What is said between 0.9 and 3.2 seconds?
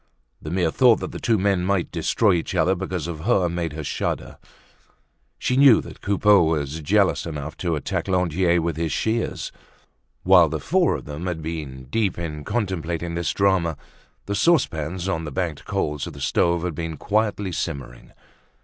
that the two men might destroy each other because of